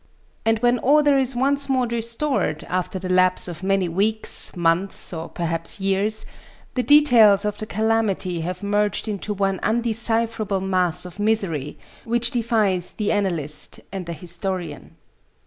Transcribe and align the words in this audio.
And 0.45 0.57
when 0.63 0.79
order 0.79 1.15
is 1.19 1.35
once 1.35 1.69
more 1.69 1.85
restored, 1.85 2.63
after 2.63 2.97
the 2.97 3.07
lapse 3.07 3.47
of 3.47 3.61
many 3.61 3.87
weeks, 3.87 4.55
months 4.55 5.13
and 5.13 5.31
perhaps 5.31 5.79
years, 5.79 6.25
the 6.73 6.81
details 6.81 7.45
of 7.45 7.59
the 7.59 7.67
calamity 7.67 8.41
have 8.41 8.63
merged 8.63 9.07
into 9.07 9.31
one 9.31 9.59
undecipherable 9.61 10.61
mass 10.61 11.05
of 11.05 11.19
misery 11.19 11.77
which 12.03 12.31
defies 12.31 12.93
the 12.93 13.11
analyst 13.11 13.79
and 13.91 14.07
the 14.07 14.13
historian. 14.13 14.95